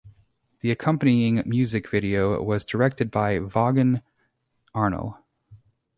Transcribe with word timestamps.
The 0.61 0.71
accompanying 0.71 1.43
music 1.45 1.87
video 1.87 2.41
was 2.41 2.65
directed 2.65 3.11
by 3.11 3.37
Vaughan 3.37 4.01
Arnell. 4.73 5.19